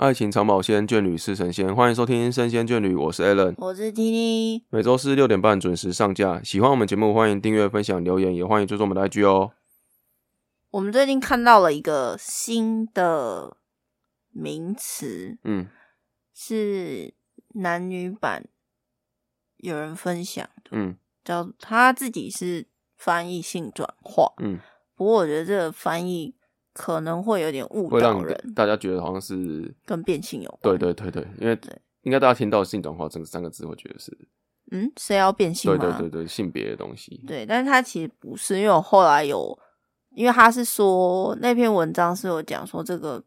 [0.00, 1.76] 爱情长保鲜，眷侣是神仙。
[1.76, 4.62] 欢迎收听《神仙眷侣》，我是 Allen，我是 Tini。
[4.70, 6.42] 每周四六点半准时上架。
[6.42, 9.52] 喜欢我们节目，欢迎订阅、分享、留言，也欢迎追踪我们的 IG 哦。
[10.70, 13.58] 我们最近看到了一个新的
[14.30, 15.68] 名词，嗯，
[16.32, 17.12] 是
[17.56, 18.46] 男女版
[19.58, 24.32] 有人分享的，嗯叫他自己是翻译性转化。
[24.38, 24.60] 嗯，
[24.96, 26.34] 不过我觉得这个翻译
[26.72, 30.76] 可能会有点误会让你导人，大家觉得好像是跟变性有关。
[30.76, 34.16] 对对对对，因为对应该大家听到性转化这三个字，会觉得是
[34.72, 35.98] 嗯，谁要变性对吗？
[35.98, 37.22] 对对对性别的东西。
[37.26, 39.58] 对，但是他其实不是，因为我后来有，
[40.10, 43.22] 因为他是说那篇文章是有讲说这个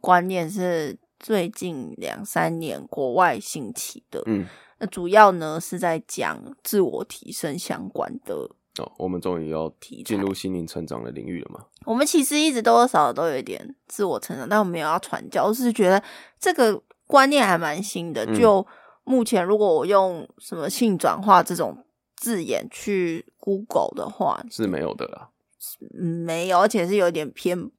[0.00, 4.46] 观念是最近两三年国外兴起的，嗯，
[4.78, 8.50] 那主要呢是在讲自我提升相关的。
[8.80, 9.72] 哦，我们终于要
[10.04, 11.60] 进入心灵成长的领域了嘛？
[11.84, 16.02] 我们其实一直多多少少都有一点自我成长，但我们没有要传教，我是觉得
[16.38, 18.24] 这个观念还蛮新的。
[18.26, 18.66] 嗯就
[19.04, 21.84] 目前，如果我用什么性转化这种
[22.16, 25.30] 字眼去 Google 的话，是没有的啦。
[25.98, 27.70] 嗯，没有，而且是有点偏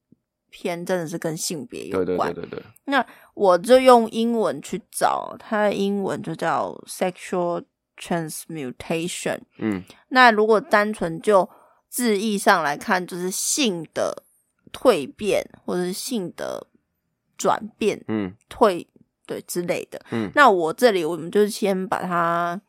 [0.49, 2.33] 偏，真的是跟性别有对对关。
[2.33, 7.63] 对对那，我就用英文去找，它的英文就叫 sexual
[8.01, 9.39] transmutation。
[9.59, 11.47] 嗯那如果单纯就
[11.87, 14.23] 字义上来看，就是性的
[14.73, 16.67] 蜕变或者是性的
[17.37, 18.87] 转变、嗯蜕
[19.25, 20.01] 对之类的。
[20.11, 22.59] 嗯，那我这里我们就先把它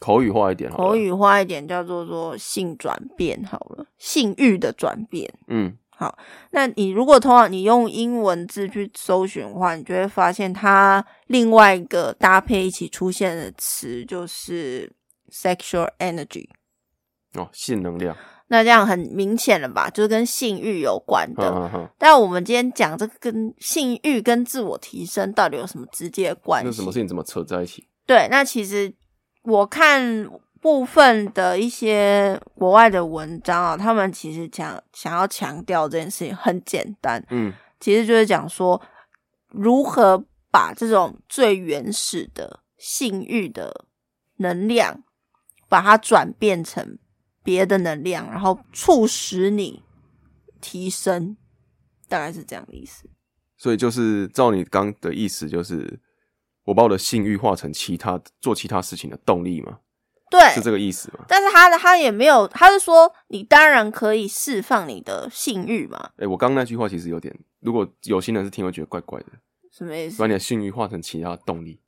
[0.00, 0.84] 口语化一点好了。
[0.84, 5.32] 口语化一点，叫做做性转变好了，性欲的转变。
[5.48, 5.76] 嗯
[6.50, 14.92] 那你如果通常你用英文字去搜寻的话，你就会发现它另外一个搭配一起出现的词就是
[15.30, 16.48] sexual energy。
[17.34, 18.16] 哦，性能量。
[18.50, 21.90] 那这样很明显了吧，就是跟性欲有关的。
[21.98, 26.66] 但我们今天讲这个跟性欲跟自我提升到底有什么直接的关系？
[26.66, 27.86] 那什么事情怎么扯在一起？
[28.06, 28.90] 对，那其实
[29.42, 30.26] 我看
[30.60, 38.80] 部分的一些国外的文章啊，他们其实想想要强调这件事情很简单，嗯其实就是讲说
[39.48, 43.84] 如何把这种最原始的性欲的
[44.38, 45.02] 能量，
[45.68, 46.98] 把它转变成
[47.44, 49.82] 别的能量，然后促使你
[50.60, 51.36] 提升，
[52.08, 53.08] 大概是这样的意思。
[53.56, 56.00] 所以就是照你刚的意思，就是
[56.64, 59.78] 我把我的性欲化成其他做其他事情的动力嘛，
[60.30, 61.24] 对，是这个意思吗？
[61.28, 69.26] 但是他的他也没有，他是说你当然可以释放你的性欲嘛，哎、我刚那句话其实有点，如果有心人是听会觉得怪怪的，
[69.72, 70.26] 什么意思把？
[70.26, 71.80] 你的性欲化成其他动力，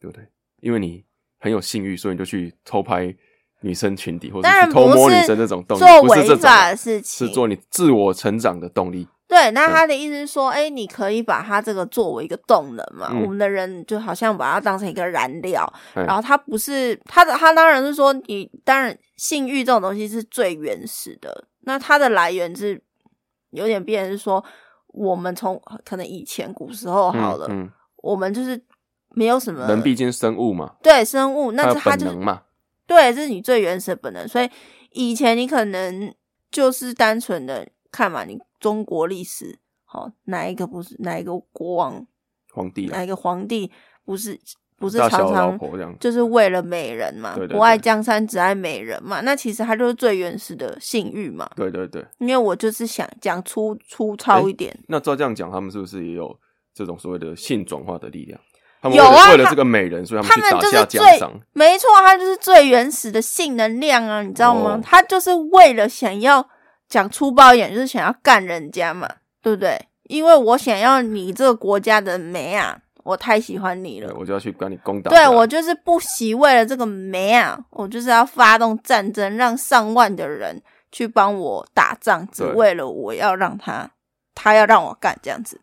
[0.00, 0.26] 对不对？
[0.60, 1.04] 因为你
[1.38, 3.14] 很有性欲，所以你就去偷拍
[3.60, 9.08] 女生裙底，或者去偷摸女生这种动力，做不是这种违法的的，事情是做你自我成长的动力。
[9.34, 13.08] 对，那他的意思是说，哎、你可以把它这个作为一个动能嘛。
[13.10, 13.20] 嗯。
[13.22, 22.80] 我们的人就好像把它当成一个燃料，嗯然后它不是它的，它当然是说，你当然性欲这种东西是最原始的，那它的来源是
[23.50, 24.44] 有点变是说，
[24.86, 28.62] 我们从可能以前古时候好了，嗯，我们就是
[29.10, 32.42] 没有什么嗯人毕竟生物嘛，对生物，那是它就嘛，
[32.86, 34.28] 对，这是你最原始的本能。
[34.28, 34.48] 所以
[34.92, 36.14] 以前你可能
[36.52, 42.04] 就是单纯的看嘛，你中国历史，好哪一个不是哪一个国王，
[42.52, 43.70] 皇帝啊哪一个皇帝
[44.04, 44.36] 不是
[44.76, 45.56] 不是常常
[46.00, 49.20] 就是为了美人嘛，对对对不爱江山只爱美人嘛。
[49.20, 51.48] 那其实他就是最原始的性欲嘛。
[51.54, 52.04] 对对对。
[52.18, 56.36] 因为我就是想讲粗粗糙一点，那照这样讲，他们是不是也有
[56.74, 58.40] 这种所谓的性转化的力量？
[58.82, 61.40] 他们有啊为了这个美人，所以他他们们去打下就是最江山。
[61.52, 64.80] 没错，他就是最原始的性能量啊，你知道吗哦？
[64.84, 66.46] 它就是为了想要
[66.94, 69.08] 讲粗暴一点，就是想要干人家嘛，
[69.42, 69.76] 对不对？
[70.04, 75.10] 因为我想要你这个国家的美啊，我太喜欢你了，对我就要去跟你攻打。
[75.10, 80.62] 对我就是不惜为了这个美啊，我就是要发动战争，让上万的人
[80.92, 83.90] 去帮我打仗，只为了我要让他，
[84.32, 85.60] 他要让我干这样子。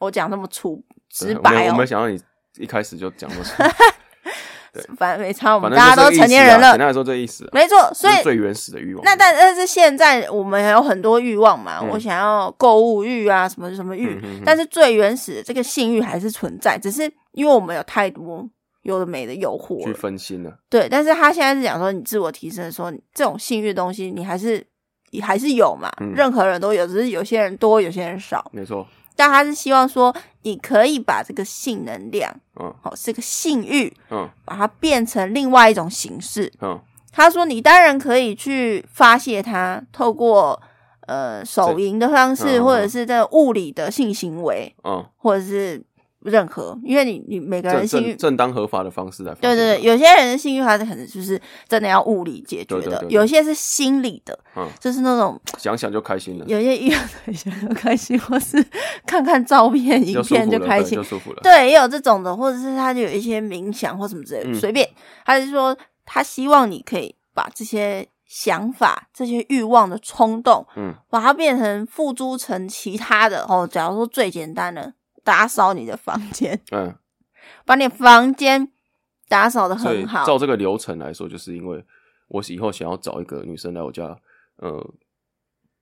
[0.00, 2.18] 我讲这么粗直白我没有我没，想到你
[2.56, 3.62] 一开始就讲那么粗，
[4.96, 7.76] 反正没差，我反们大家都成年人了啊简，单来说，这意思啊，没错。
[7.94, 9.04] 所以最原始的欲望。
[9.04, 18.48] 那但但是现在我们有很多欲望嘛，嗯我想要购物欲啊，什么什么欲，但是最原始的这个性欲还是存在，只是因为我们有太多
[18.82, 20.88] 有的没的诱惑去，分心了，对。
[20.88, 24.64] 但是他现在是讲说，你自我提升的时候，你这种性欲的东西，你还是
[25.10, 28.48] 你还是有嘛，嗯任何人都有，只是有些人多，有些人少。
[28.52, 32.72] 没错，但他是希望说，你可以把这个性能量，嗯。
[32.82, 34.28] 好、是个性欲，嗯。
[34.44, 36.52] 把它变成另外一种形式。
[36.60, 36.78] 嗯。
[37.10, 40.60] 他说：“你当然可以去发泄它，透过
[41.06, 45.82] 呃手淫的方式，嗯或者是这个物理的性行为，嗯，或者是
[46.26, 54.68] 任何，因为你你每个人正性欲正正当合法的方式来发对对对，有些人的性欲他可能就是真的要物理解决的，有些是心理的，嗯。
[54.80, 58.62] 就是那种想想就开心了，有些遇到对象就开心，或是
[59.06, 60.96] 看看照片、 影片服了，对开心。
[60.96, 61.40] 就，舒服了。
[61.42, 64.54] 对，也有这种的，或者是他就有一些冥想或什么之类的，嗯。
[64.54, 64.88] 随便，
[65.24, 73.68] 他是说他希望你可以把这些想法、这些欲望的冲动，嗯，把它变成付诸成其他的哦。
[73.70, 74.92] 假如说最简单的，
[75.26, 76.94] 打扫你的房间，嗯，
[77.64, 78.70] 把你房间
[79.28, 81.84] 打扫的很好，照这个流程来说，就是因为
[82.28, 84.16] 我以后想要找一个女生来我家，
[84.58, 84.88] 呃，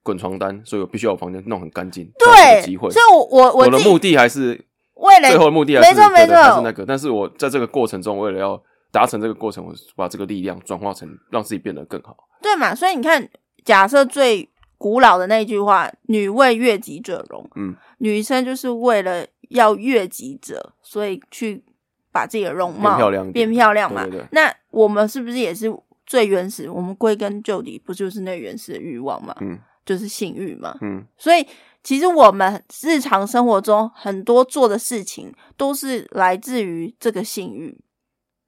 [0.01, 2.89] 滚床单，所以我必须要把房间弄很干净，对，机会。
[2.89, 4.59] 所以我我我的目的还是
[4.95, 6.55] 为了最后的目的还是没错没错。
[6.55, 8.59] 是那个，但是我在这个过程中，为了要
[8.91, 12.17] 达成这个过程，我把这个力量转化成让自己变得更好。
[12.41, 13.29] 对嘛，所以你看，
[13.63, 21.63] 假设最古老的那句话“女为悦己者容”，嗯，女生就是为了要悦己者，所以去
[22.11, 24.03] 把自己的容貌变漂亮变漂亮嘛。
[24.03, 25.73] 对对对那我们是不是也是
[26.05, 26.69] 最原始？
[26.69, 29.35] 我们归根究底，不就是那原始的欲望嘛？
[29.41, 30.75] 嗯就是性欲嘛。
[30.81, 31.45] 嗯，所以
[31.83, 37.77] 其实我们日常生活中很多做的事情，都是来自于这个性欲。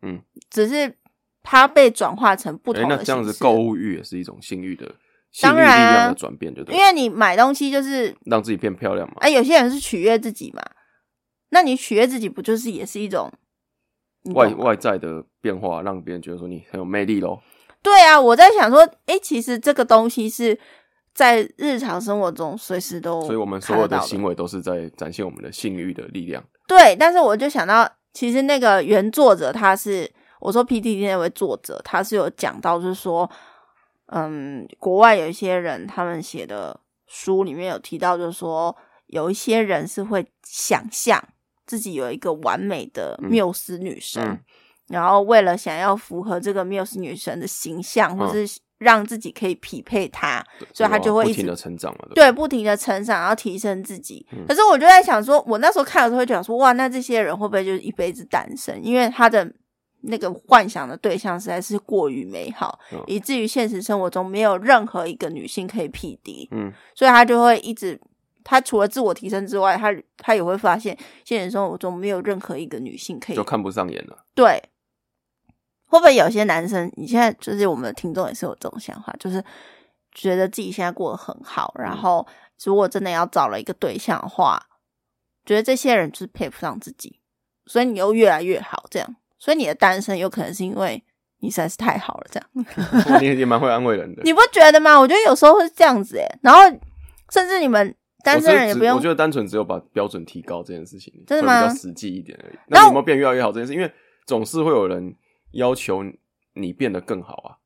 [0.02, 0.96] 嗯，只是
[1.44, 4.86] 它被转化成不哎、同的那这样子购物欲也是一种性欲的
[5.32, 6.80] 性欲力当然啊量的转变，对不对？
[6.80, 9.18] 因为你买东西就是，让自己变漂亮嘛。
[9.20, 10.64] 哎、有些人是取悦自己嘛，
[11.50, 13.32] 那你取悦自己不就是也是一种
[14.34, 17.42] 外外在的变化，让别人觉得说你很有魅力咯。
[17.82, 20.60] 对啊，我在想说，哎、其实这个东西是
[21.14, 26.44] 在日常生活中随时都所以我们所有的行为都是在展现我们的性欲的力量。
[26.68, 30.12] 对，但是我就想到，其实那个原作者他是
[30.42, 33.30] 我说 PTT 那位作者，他是有讲到，就是说，
[34.08, 41.24] 嗯，国外有一些人他们写的书里面有提到，就是说有一些人是会想象
[41.68, 44.40] 自己有一个完美的嗯缪斯女神，嗯
[44.88, 50.42] 然后为了想要符合这个缪斯女神的形象，或嗯是让自己可以匹配她，
[50.74, 52.08] 所以她就会一直不停的成长嘛。
[52.16, 54.26] 对不停的成长，然后提升自己。
[54.32, 58.80] 嗯可是我就在想说，我那时候看的时候会讲说，哇，那这些人会不会就是一辈子单身？
[58.82, 59.52] 因为他的
[60.04, 68.00] 那个幻想的对象实在是过于美好，嗯以至于现实生活中没有任何一个女性可以匹敌，嗯，所以他就会一直。
[68.50, 74.24] 他除了自我提升之外，他他也会发现现实生活中没有任何一个女性可以就看不上眼了。
[74.34, 74.64] 对，
[75.88, 79.44] 会不会有些男生，你现在就是我们的听众也是有这种想法，就是
[80.14, 82.26] 觉得自己现在过得很好，然嗯后
[82.64, 84.58] 如果真的要找了一个对象的话，
[85.46, 87.20] 觉得这些人就是配不上自己，
[87.66, 91.04] 所以你又越来越好，这样，所以你的单身有可能是因为
[91.40, 94.24] 你实在是太好了，这样， 你也蛮会安慰人的。
[94.24, 94.98] 你不觉得吗？
[94.98, 96.62] 我觉得有时候会这样子，诶然后
[97.30, 102.56] 甚至你们单身人也不用我觉得单纯只有把标准提高这件事情，真的比较实际一点而已。
[102.68, 103.74] 那有没有变越来越好这件事？
[103.74, 103.92] 因为
[104.26, 105.16] 总是会有人
[105.52, 106.04] 要求
[106.54, 107.58] 你变得更好啊。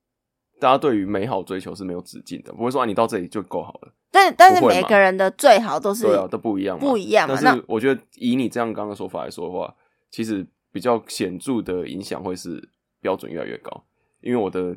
[0.59, 3.94] 大家对于美好追求是没有止境的，不会说啊你到这里就够好了。
[4.12, 9.74] 但但是每个人的最好都是对啊，都不一样嘛，不一样嘛但是我觉得以你这样刚刚的说法来说的话，
[10.12, 12.69] 其实比较显著的影响会是
[13.00, 13.83] 标准越来越高，
[14.19, 14.76] 因为我的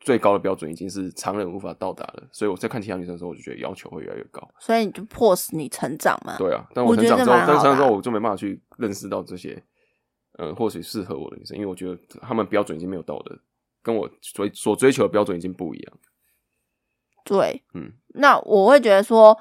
[0.00, 4.48] 最高的标准已经是常人无法到达了，所以我在看其他女生的时候，我就觉得要求会越来越高。
[4.58, 6.36] 所以你就迫使你成长嘛。
[6.38, 9.62] 对啊，但我成长之后，但成长之后我就没办法去认识到这些，
[10.38, 13.36] 呃，或许适合我的女生，因为我觉得她们标准已经没有到我的，
[13.82, 15.98] 跟我所所追求的标准已经不一样。
[17.24, 19.38] 对，嗯，那我会觉得说，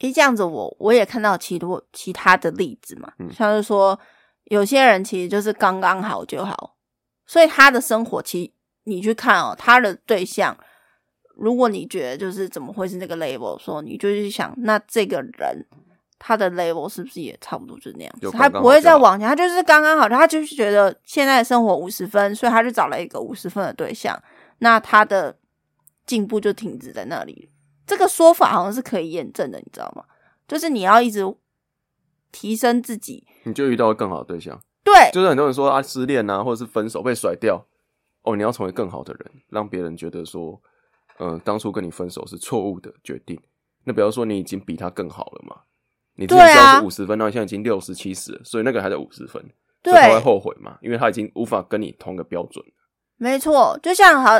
[0.00, 3.98] 诶，这样子我我也看到其多其他的例子嘛，嗯像是说
[4.44, 6.76] 有些人其实就是刚刚好就好，
[7.24, 8.52] 所以他的生活其实
[8.86, 10.56] 你去看哦，他的对象，
[11.36, 15.66] 如果你觉得就是怎么会是那个 label，说你就去想，那这个人
[16.18, 18.20] 他的 label 是不是也差不多就是那样子？
[18.22, 24.16] 就他不会再往前，他就是刚刚好，他就是觉得现在的生活五十分，所以他就找了一个五十分的对象，
[24.58, 25.36] 那他的
[26.06, 27.50] 进步就停止在那里。
[27.86, 30.04] 这个说法好像是可以验证的，你知道吗？
[30.48, 31.22] 就是你要一直
[32.32, 34.60] 提升自己，你就遇到更好的对象。
[34.82, 37.66] 对就是很多人说啊，失恋啊，或者是分手被甩掉，
[38.26, 40.60] 哦，你要成为更好的人，让别人觉得说，
[41.18, 43.40] 嗯、当初跟你分手是错误的决定。
[43.84, 45.62] 那比方说，你已经比他更好了嘛？
[46.16, 49.40] 你之前对啊五十分，那、你现在已经六十七十了，所以那个还在五十分，
[49.80, 50.76] 对所以他会后悔嘛？
[50.82, 52.64] 因为他已经无法跟你同个标准。
[53.16, 54.32] 没错，就像好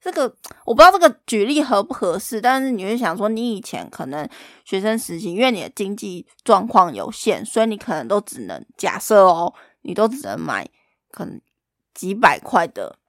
[0.00, 0.32] 这个，
[0.64, 4.28] 我不知道这个举例合不合适，但是你会想说，你以前可能
[4.64, 9.52] 学生时期，因为你的经济状况有限，所以你可能都只能假设哦，
[9.82, 10.64] 你都只能买
[11.10, 11.40] 可能
[11.92, 12.99] 几百块的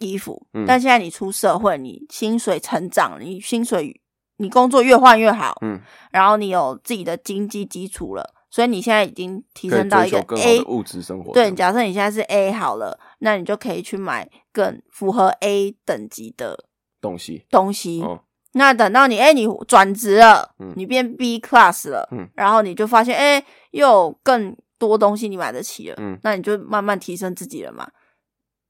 [0.00, 4.00] 衣服，嗯但现在你出社会，你薪水成长，你薪水
[4.38, 5.80] 你工作越换越好，嗯，
[6.10, 11.32] 然后你有自己的经济基础了，所以你现在已经提升到一个 A 物质生活。
[11.32, 16.64] 对，假设你现在是 A 好了，那你就可以去买更符合 A 等级的
[17.00, 18.00] 东西，东西。
[18.02, 18.22] 哦，
[18.54, 27.86] 那等到你哎、你转职了，嗯你变 B class 了，嗯然后你就发现哎、又有更多东西你买得起了，嗯那你就慢慢提升自己了嘛。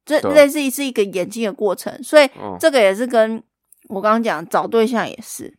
[0.04, 3.42] 这类似于是一个演进的过程，所以哦，这个也是跟
[3.88, 5.58] 我刚刚讲找对象也是，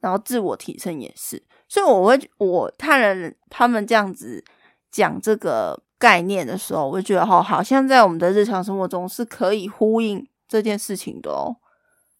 [0.00, 4.44] 然后自我提升也是，所以我会我看了他们这样子
[4.90, 11.56] 讲这个概念的时候，我就觉得哦，好像在我们的日常生活中是可以呼应这件事情的哦。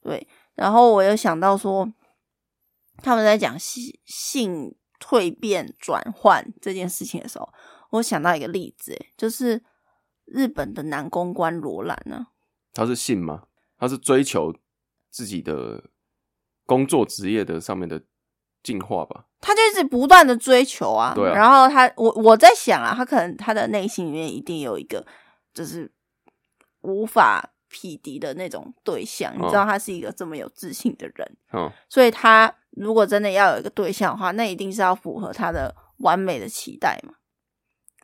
[0.03, 1.91] 对，然后我又想到说，
[3.03, 7.49] 他们在讲性性蜕变转换这件事情的时候，
[7.91, 9.63] 我想到一个例子，就是
[10.31, 12.29] 日本的男公关罗兰呢、
[12.73, 13.45] 他是信吗？
[13.79, 14.55] 他是追求
[15.11, 15.83] 自己的
[16.67, 18.03] 工作职业的上面的
[18.63, 19.27] 进化吧？
[19.41, 25.07] 他就是不断的追求啊，对啊然后他，我我在想啊，他可能他的内心里面一定有一个
[25.53, 25.91] 就是
[26.83, 37.15] 无法匹敌的那种对象，你知道他是一个这么有自信的人，嗯，所以他如果真的要有一个对象的话，那一定是要符合他的完美的期待嘛，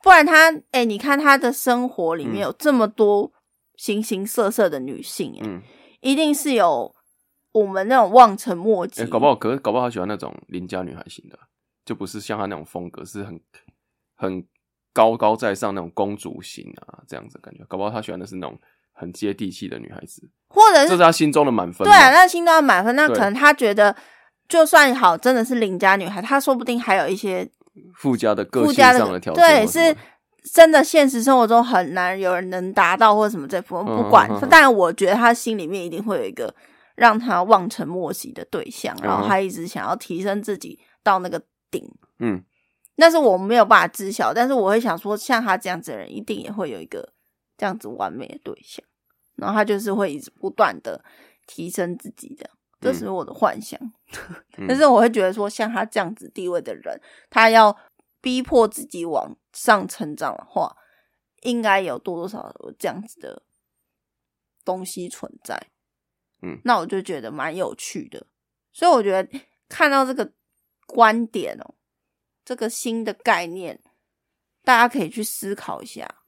[0.07, 2.47] 不然他，哎、你看他的生活里面嗯。
[2.47, 3.33] 有这么多
[3.75, 5.61] 形形色色的女性、哎、嗯，
[6.01, 6.95] 一定是有
[7.51, 11.37] 我们那种望尘莫及，哎、搞不好，可是搞不好他喜欢那种邻家女孩型的，
[11.85, 13.41] 就不是像他那种风格，是很
[14.15, 14.47] 很
[14.93, 17.65] 高高在上那种公主型啊，这样子的感觉。
[17.65, 18.57] 搞不好他喜欢的是那种
[18.93, 22.11] 很接地气的女孩子，或者是这是他心中的满分对啊，嘛。
[22.13, 23.97] 那心中的满分，那可能他觉得
[24.49, 27.51] 就算好，真的是邻家女孩，她说不定还有一些
[27.95, 29.97] 附加的个性上的条件对，是
[30.53, 36.55] 真的现实生活中很难有人能达到或者什么这部分，嗯不管但我觉得他心里面一定会有一个
[36.95, 39.29] 让他望尘莫及的对象，然后嗯。
[39.29, 41.91] 他一直想要提升自己到那个顶。
[42.19, 42.43] 嗯，
[42.97, 47.13] 但是我没有办法知晓，但是我会想说，像他这样子的人，一定也会有一个
[47.59, 48.83] 这样子完美的对象，
[49.35, 51.05] 然后他就是会一直不断的
[51.47, 52.49] 提升自己的，
[52.81, 53.81] 这是我的幻想。
[54.59, 57.77] 嗯但是我会觉得说，像他这样子地位的人，他要
[58.21, 60.77] 逼迫自己往上成长的话，
[61.43, 63.43] 应该有多多少这样子的
[64.65, 65.71] 东西存在。
[66.43, 68.27] 嗯那我就觉得蛮有趣的，
[68.73, 70.33] 所以我觉得看到这个
[70.87, 71.75] 观点哦，
[72.45, 73.81] 这个新的概念，
[74.63, 76.23] 大家可以去思考一下，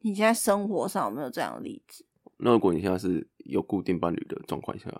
[0.00, 2.05] 你现在生活上有没有这样的例子？
[2.38, 4.90] 那如果你现在是有固定伴侣的状况下，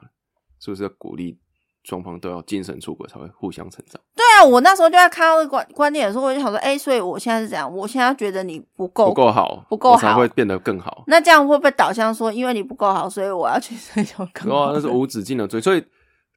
[0.59, 1.38] 是不是要鼓励
[1.85, 4.00] 双方都要精神出轨才会互相成长？
[4.14, 7.73] 对啊，我那时候就在看到这个观观点的时候，我就想说，哎、所以我现在是这样？
[7.73, 11.05] 我现在觉得你不够不够好，不够好才好会变得更好。
[11.07, 14.75] 那这样会不会导向说，因为你不够好，所以我要去追求更哇，好的？
[14.75, 15.85] 那是无止境的追，所以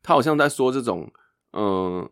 [0.04, 1.10] 他好像在说这种，
[1.54, 2.08] 嗯、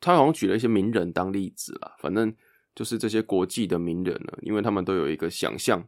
[0.00, 2.32] 他好像举了一些名人当例子啦，反正
[2.74, 5.82] 就是这些国际的名人呢，因为他们都有一个想象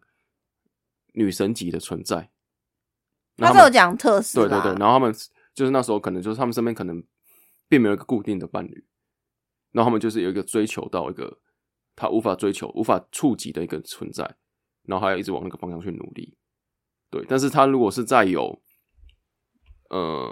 [1.15, 2.31] 女神级的存在。
[3.37, 5.15] 那他是有讲特斯拉，对对对，然后他们
[5.55, 7.03] 就是那时候可能就是他们身边可能
[7.69, 8.87] 并没有一个固定的伴侣，
[9.73, 11.41] 然后他们就是有一个追求到一个
[11.97, 14.37] 他无法追求、无法触及的一个存在，
[14.83, 16.37] 然后还要一直往那个方向去努力。
[17.11, 18.63] 对，但是他如果是在有
[19.89, 20.31] 呃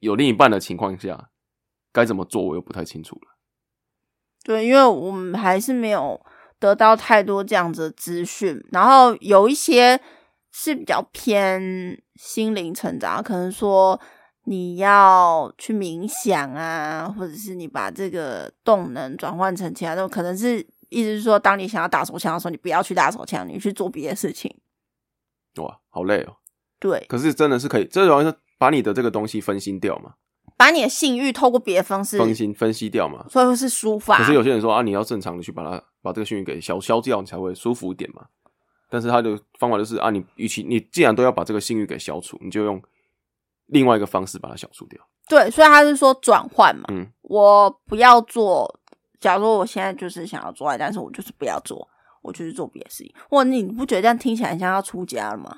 [0.00, 1.30] 有另一半的情况下，
[1.92, 3.36] 该怎么做我又不太清楚了。
[4.42, 6.24] 对，因为我们还是没有
[6.58, 10.00] 得到太多这样子的资讯，然后有一些
[10.52, 14.00] 是比较偏心灵成长，可能说
[14.44, 24.54] 你要去冥想啊，或者是你把这个动能转换成其他的，可能是意思是说，当你想要打手枪的时候，你不要去打手枪，你去做别的事情。
[25.56, 26.36] 哇，好累哦！
[26.80, 30.14] 对，可是真的是可以，这种是把你的这个东西分心掉嘛，
[30.56, 33.26] 把你的性欲透过别的方式，分心分析掉嘛。
[33.28, 34.16] 所以会是抒发。
[34.18, 38.26] 可是有些人说啊，你要正常的去把它把这个幸运给消消掉，你才会舒服一点嘛。
[38.90, 42.82] 但是他的方法就是啊，你与其你既然都要把这个性欲给消除，你就用
[43.66, 45.00] 另外一个方式把它消除掉。
[45.28, 48.80] 对，所以他是说转换嘛，嗯，我不要做。
[49.20, 51.86] 假如我现在就是想要做爱，但是我就是不要做，
[52.22, 53.12] 我就是做别的事情。
[53.30, 55.54] 哇，你不觉得这样听起来很像要出家了吗？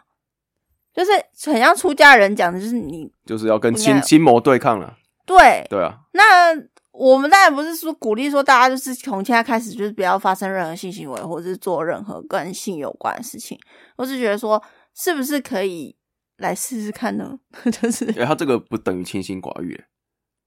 [0.93, 1.13] 就是
[1.53, 4.97] 很像出家人讲的，就是你就是要跟心心魔对抗了。
[5.25, 5.65] 对。
[5.71, 6.57] 对啊，那
[6.93, 13.59] 我们当然不是说鼓励说大家就是从现在开始就是不要发生任何性行为，或者是做任何跟性有关的事情。
[13.97, 14.63] 我是觉得说，
[14.95, 15.97] 是不是可以
[16.39, 17.39] 来试试看呢？
[17.81, 19.85] 就是哎、他这个不等于清心寡欲，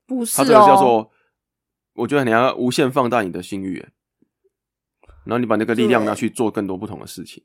[0.05, 0.79] 不是他这个叫哦？
[0.79, 1.11] 做，
[1.93, 3.89] 我觉得你要无限放大你的性欲，哎
[5.25, 7.41] 然后你把那个力量对拿去做更多不同的事情。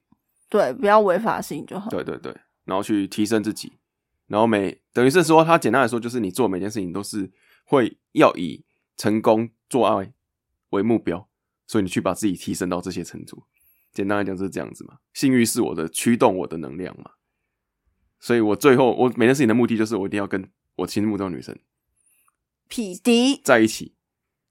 [0.50, 1.88] 对，不要违法的事情就好。
[1.88, 3.72] 对对对，然后去提升自己，
[4.26, 7.30] 然后每等于是说，他简单来说就是你做每件事情都是
[7.64, 8.64] 会要以
[8.98, 10.12] 成功做爱
[10.68, 11.26] 为目标，
[11.66, 13.44] 所以你去把自己提升到这些程度。
[13.90, 17.12] 简单来讲就是这样子嘛，性欲是我的驱动我的能量嘛，
[18.20, 21.58] 所以我最后我每件事情的目的就是我一定要跟我心目中的女生
[22.68, 23.94] 匹敌在一起，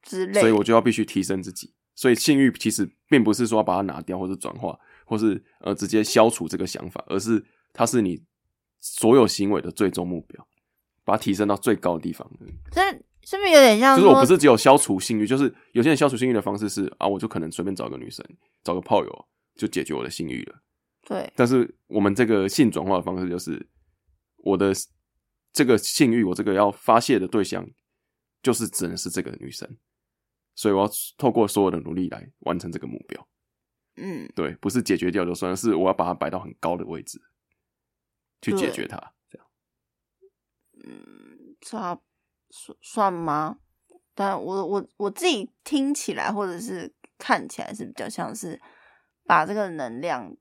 [0.01, 1.73] 之类，所以我就要必须提升自己。
[1.93, 8.23] 所以性欲其实并不是说要把它拿掉，或者转化，或是呃直接消除这个想法，而是它是你
[8.79, 10.47] 所有行为的最终目标，
[11.03, 12.29] 把它提升到最高的地方。
[12.71, 12.81] 这
[13.27, 14.01] 是不是有点像说？
[14.01, 18.25] 就是我不是只有消除性欲，就是有些人消除性欲的方式是啊，我就可能随便找个女生，
[18.63, 20.63] 找个炮友就解决我的性欲了。
[21.01, 23.67] 对，但是我们这个性转化的方式就是，
[24.37, 24.71] 我的
[25.51, 27.69] 这个性欲，我这个要发泄的对象，
[28.41, 29.77] 就是只能是这个女生，
[30.55, 33.27] 所以我要透过所有的努力来完成这个目标。
[33.97, 37.21] 嗯，对，不是解决掉就算了，是我要把它摆到很高的位置
[38.41, 38.97] 去解决它。
[39.29, 39.47] 这样，
[40.85, 41.99] 嗯差
[42.49, 43.59] 算算吗？
[44.13, 48.59] 但我我我自己听起来或者是看起来是比较像是
[49.25, 50.35] 把这个能量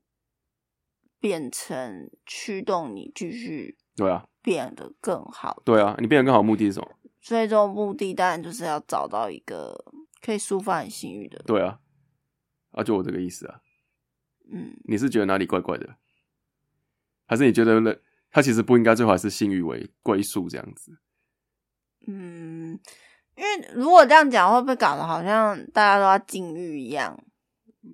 [1.19, 5.61] 变成驱动你继续对啊，变得更好。
[5.63, 6.97] 对啊，你变得更好，目的是什么？
[7.21, 9.85] 最终目的当然就是要找到一个
[10.21, 11.37] 可以抒发你性欲的。
[11.45, 11.79] 对啊，
[12.71, 13.61] 啊，就我这个意思啊。
[14.51, 15.97] 嗯，你是觉得哪里怪怪的，
[17.25, 20.97] 还是你觉得人他其实不应该最后还是性欲为归宿这样子？
[22.07, 22.79] 嗯，
[23.35, 27.17] 因为如果这样讲，会不会搞得好像大家都要禁欲一样？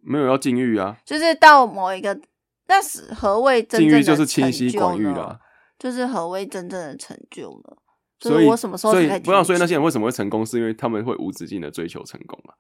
[0.02, 2.20] 没有要禁欲啊，就是到某一个，
[2.68, 5.40] 那是何谓真正的禁欲就是清晰成就呢管欲啦。
[5.78, 7.76] 就是何谓真正的成就呢？
[8.18, 12.56] 就所以是我什么时候所以才不知道，所以那些人为什么会成功，是因为他们会无止境的追求成功啊。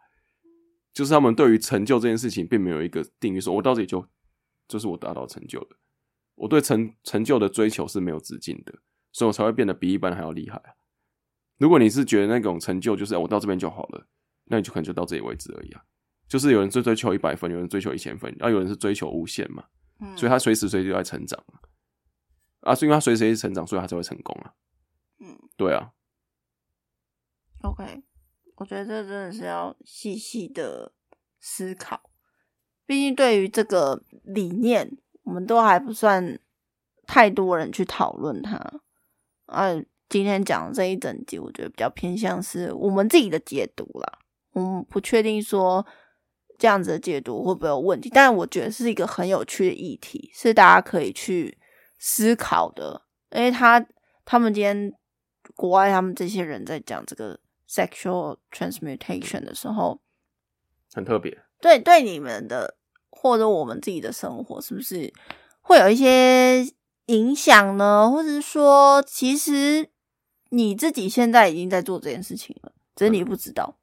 [0.91, 4.05] 就是他们对于成就这件事情，并没有一个定义，说我到这里就
[4.67, 5.67] 就是我达到成就了。
[6.35, 8.73] 我对成成就的追求是没有止境的，
[9.11, 10.73] 所以我才会变得比一般人还要厉害啊。
[11.57, 14.07] 如果你是觉得那种成就就是、啊我到这边就好了，
[14.45, 15.83] 那你就可能就到这里为止而已啊。
[16.27, 19.65] 就是有人追追求一百分，有人追求一千分，啊，有人是追求无限嘛，
[19.99, 21.59] 嗯所以他随时随地都在成长嘛。
[22.61, 24.53] 啊，是因为他随时随地成长，所以他才会成功啊。
[25.19, 25.91] 嗯对啊
[27.61, 28.03] ，OK，
[28.55, 30.93] 我觉得这真的是要细细的
[31.39, 32.09] 思考，
[32.85, 36.39] 毕竟对于这个理念，我们都还不算
[37.05, 38.81] 太多人去讨论它。
[39.45, 39.73] 啊，
[40.13, 44.19] 今天讲的这一整集，我觉得比较偏向是我们自己的解读啦。
[44.51, 45.83] 我们不确定说
[46.59, 51.57] 这样子的解读会不会有问题，但我觉得是一个很有趣的议题，是大家可以去
[51.97, 53.01] 思考的。
[53.31, 53.83] 因为他
[54.23, 54.93] 他们今天
[55.55, 59.99] 国外他们这些人在讲这个 sexual transmutation 的时候，
[60.93, 61.35] 很特别。
[61.59, 62.77] 对对你们的
[63.09, 65.11] 或者我们自己的生活，是不是
[65.61, 66.63] 会有一些
[67.07, 68.11] 影响呢？
[68.11, 69.89] 或者是说，其实
[70.53, 73.75] 你自己现在已经在做这件事情了，只是你不知道。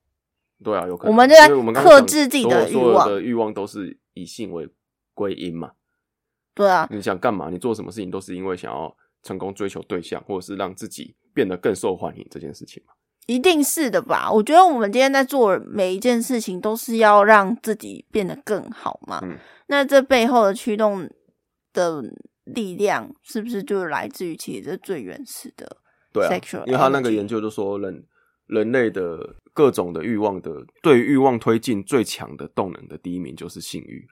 [0.62, 1.12] 对啊，有可能。
[1.12, 1.48] 我们就在
[1.82, 4.68] 克制自己的欲望的欲望都是以性为
[5.12, 5.72] 归因嘛。
[6.54, 7.50] 对啊，你想干嘛？
[7.50, 12.92] 你做什么事情都是因为想要成功追求对象，或者是让自己变得更受欢迎这件事情嘛。
[13.26, 14.30] 一定是的吧？
[14.30, 19.20] 我觉得我们今天在做每一件事情，都是要让自己变得更好嘛。
[19.22, 21.08] 嗯那这背后的驱动
[21.72, 22.02] 的
[22.44, 25.76] 力量，是不是就是来自于其实这最原始的？
[26.12, 28.06] 对啊因为他那个研究就说人
[28.46, 34.08] 人类的各种的欲望的对欲望推进最强的动能的第一名就是性欲。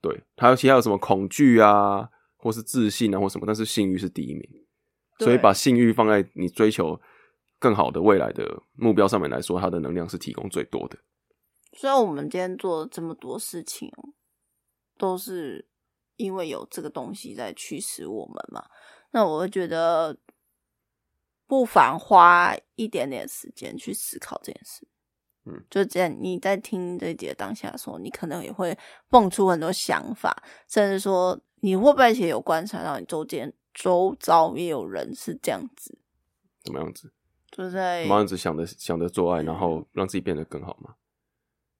[0.00, 4.48] 对，还有其他有什么恐惧啊，或是自信啊，或什么，但是性欲是第一名。
[5.18, 6.98] 所以把性欲放在你追求
[7.58, 10.96] 更好的未来的目标上面来说，它的能量是提供最多的。
[11.74, 14.14] 虽然我们今天做了这么多事情哦，
[14.96, 15.68] 都是
[16.16, 18.64] 因为有这个东西在驱使我们嘛。
[19.10, 20.16] 那我会觉得，
[21.50, 24.86] 不妨花一点点时间去思考这件事。
[25.46, 35.98] 嗯，就这样，你在听这一节当下的时候，你可能也会蹦出很多想法，甚至说你会不会也有观察到你周间周遭也有人是这样子，
[36.62, 37.10] 怎么样子？
[37.50, 40.94] 就在怎么样子想着想着做爱，然后让自己变得更好吗？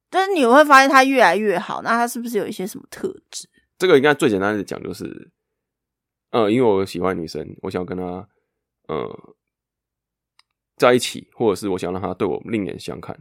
[0.08, 3.48] 但是你会发现他越来越好，那他是不是有一些什么特质？
[3.78, 5.30] 这个应该最简单的讲就是，
[6.30, 8.28] 呃，因为我喜欢女生，我想要跟她
[8.88, 9.34] 呃
[10.80, 13.14] 在一起，或者是我想让他对我另眼相看，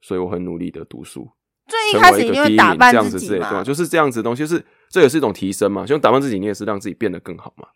[0.00, 1.30] 所以我很努力的读书，
[1.68, 3.38] 最一开始一定会打扮自己？
[3.38, 5.86] 嘛，就是这样子的东西，就是这也是一种提升嘛。
[5.86, 7.68] 就打扮自己，你也是让自己变得更好嘛。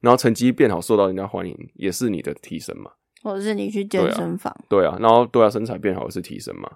[0.00, 2.90] 然后成绩变好，受到人家欢迎，也是你的提升嘛。
[3.22, 6.70] 或者是你去健身房，对啊，然后对啊，身材变好也是提升嘛，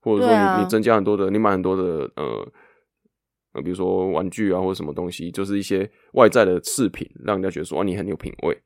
[0.00, 2.52] 或者说你、啊你增加很多的，你买很多的呃
[3.52, 8.58] 呃，比如说玩具啊或者什么东西，就是一些外在的饰品，让人家觉得说啊你很有品味，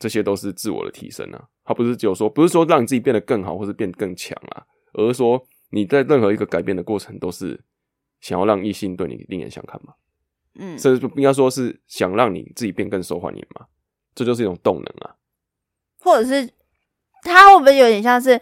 [0.00, 1.48] 这些都是自我的提升啊。
[1.64, 7.62] 他不是只有说，不是说让你自己变得更好或是变得更强啊，而是说你在任何一个改变的过程都是
[8.20, 9.94] 想要让异性对你另眼相看嘛，
[10.58, 13.66] 嗯，甚至应该说是想让你自己变更受欢迎嘛，
[14.12, 15.14] 这就是一种动能啊。
[16.00, 16.50] 或者是
[17.22, 18.40] 他会不会有点像是，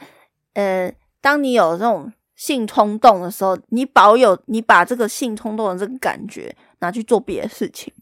[0.54, 0.90] 呃，
[1.20, 7.92] 当你有这种性冲动的时候，你保有你把这个性冲动的这个感觉拿去做别的事情，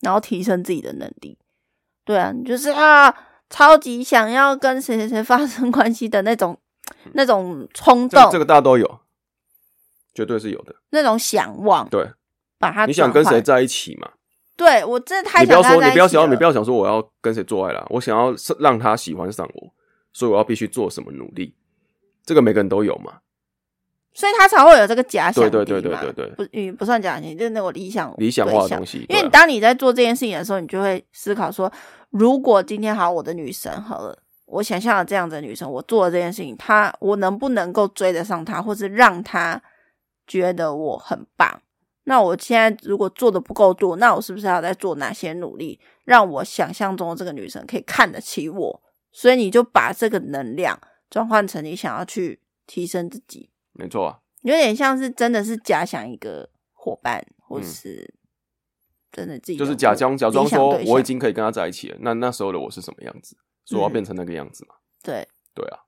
[0.00, 1.38] 然后提升自己的能力。
[2.04, 3.14] 对啊，你就是啊，
[3.48, 6.58] 超级想要跟谁谁谁发生关系的那种
[7.12, 9.00] 那种冲动，这这个大家都有，
[10.14, 10.74] 绝对是有的。
[10.90, 12.10] 那种想望，对，
[12.58, 13.40] 把他你想跟谁？
[13.40, 14.10] 在一起嘛？
[14.54, 19.72] 对我真的太你不要说，你不要想你不要想说我要跟谁做爱啦，我想要是让他喜欢上我，
[20.12, 21.56] 所以我要必须做什么努力。
[22.24, 23.20] 这个每个人都有嘛，
[24.14, 29.06] 所以他才会有这个假想敌对对对对对对不，嗯，不算假想敌，就是那种理想理想化的东西。
[29.08, 31.72] 因为当你在做这件事情的时候，你就会思考说，
[32.10, 39.62] 如果今天好，我的女神好了，我想象的这样的女神，我做了这件事情，她我能不能够追得上她，或是让她
[40.26, 41.62] 觉得我很棒？
[42.04, 48.82] 那我现在如果做的不够多，那我是不是要再做哪些努力，让我想象中的这个女神可以看得起我？
[49.12, 58.14] 所以你就把这个能量转换成你想要去提升自己，没错啊，有点像是真的是假想一个伙伴，或嗯是
[59.10, 64.74] 真的自己的就是假装假装说我已经可以跟他在一起了，那那时候的我是什么样子，说我要嗯变成那个样子嘛。
[65.02, 65.78] 对，对啊，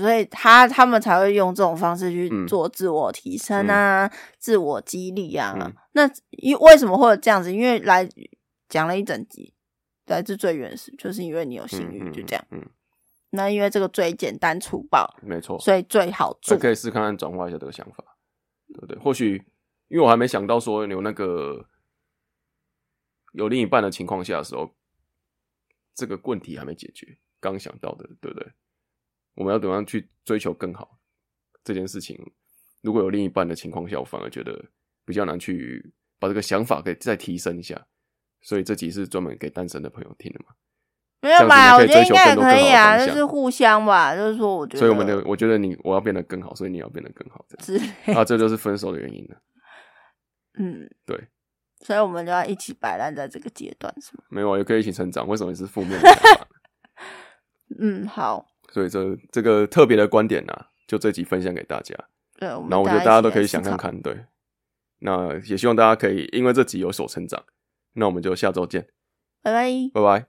[0.00, 5.54] 所以他他们才会用这种方式去嗯做自我提升啊、自我激励啊。
[5.60, 7.52] 嗯那因为什么会有这样子？
[7.52, 8.08] 因为来
[8.68, 9.52] 讲了一整集，
[10.06, 12.44] 来自最原始，就是因为你有性欲，就这样。
[12.50, 12.64] 嗯，
[13.30, 16.56] 那因为这个最简单粗暴，没错，所以最好做。
[16.56, 18.04] 这可以试看看转化一下这个想法，
[18.68, 18.98] 对不对？
[18.98, 19.36] 或许
[19.88, 21.64] 因为我还没想到说有那个
[23.32, 24.74] 有另一半的情况下的时候，
[25.94, 28.52] 这个问题还没解决，刚想到的，对不对？
[29.34, 30.98] 我们要怎么样去追求更好
[31.62, 32.18] 这件事情？
[32.82, 34.70] 如果有另一半的情况下，我反而觉得
[35.04, 37.86] 比较难去把这个想法给再提升一下。
[38.42, 40.54] 所以这集是专门给单身的朋友听的嘛？
[41.22, 41.76] 没有吧？
[41.76, 44.14] 我觉得应该也可以啊，就是互相吧。
[44.16, 49.36] 就是说，我觉得，所以我们的，我觉得你我要变得更好，所以你要变得更好，这之类，样啊，这就是分手的原因了。
[50.58, 51.28] 嗯，对，
[51.80, 54.24] 所以我们就要一起摆烂在这个阶段，是吗？
[54.28, 55.28] 没有啊，也可以一起成长。
[55.28, 56.46] 为什么是负面的想法？
[57.78, 60.54] 嗯，好，所以这这个特别的观点呢、
[60.86, 61.94] 就这集分享给大家。
[62.38, 63.46] 对，然后我觉得大家都可以。
[63.46, 64.24] 想看看，对。
[65.00, 67.42] 那也希望大家可以因为这集有所成长。
[67.94, 68.86] 那我们就下周见，
[69.42, 69.70] 拜拜。
[69.92, 70.26] 拜拜。